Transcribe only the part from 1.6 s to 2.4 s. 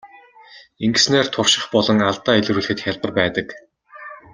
болон алдаа